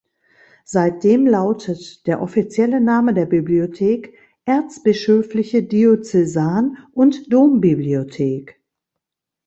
[0.65, 8.59] Seitdem lautet der offizielle Name der Bibliothek "Erzbischöfliche Diözesan- und Dombibliothek".